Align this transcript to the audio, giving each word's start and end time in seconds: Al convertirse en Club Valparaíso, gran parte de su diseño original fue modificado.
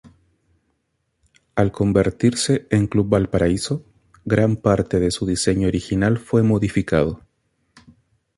Al 1.53 1.71
convertirse 1.71 2.65
en 2.71 2.87
Club 2.87 3.07
Valparaíso, 3.09 3.85
gran 4.25 4.55
parte 4.55 4.99
de 4.99 5.11
su 5.11 5.27
diseño 5.27 5.67
original 5.67 6.17
fue 6.17 6.41
modificado. 6.41 7.21